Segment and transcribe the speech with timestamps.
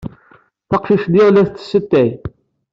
[0.69, 2.09] Taqcict-nni la tettess atay.